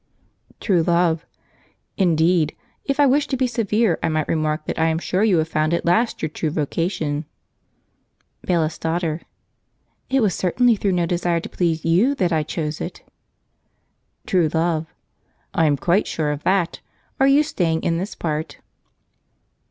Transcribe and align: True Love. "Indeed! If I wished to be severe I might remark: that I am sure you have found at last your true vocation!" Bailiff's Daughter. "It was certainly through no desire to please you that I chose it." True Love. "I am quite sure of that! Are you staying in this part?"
True 0.59 0.81
Love. 0.81 1.27
"Indeed! 1.95 2.55
If 2.85 2.99
I 2.99 3.05
wished 3.05 3.29
to 3.29 3.37
be 3.37 3.45
severe 3.45 3.99
I 4.01 4.09
might 4.09 4.27
remark: 4.27 4.65
that 4.65 4.79
I 4.79 4.85
am 4.87 4.97
sure 4.97 5.23
you 5.23 5.37
have 5.37 5.47
found 5.49 5.75
at 5.75 5.85
last 5.85 6.23
your 6.23 6.29
true 6.29 6.49
vocation!" 6.49 7.25
Bailiff's 8.43 8.79
Daughter. 8.79 9.21
"It 10.09 10.23
was 10.23 10.33
certainly 10.33 10.75
through 10.75 10.93
no 10.93 11.05
desire 11.05 11.39
to 11.41 11.49
please 11.49 11.85
you 11.85 12.15
that 12.15 12.33
I 12.33 12.41
chose 12.41 12.81
it." 12.81 13.03
True 14.25 14.49
Love. 14.51 14.87
"I 15.53 15.67
am 15.67 15.77
quite 15.77 16.07
sure 16.07 16.31
of 16.31 16.41
that! 16.45 16.79
Are 17.19 17.27
you 17.27 17.43
staying 17.43 17.83
in 17.83 17.99
this 17.99 18.15
part?" 18.15 18.57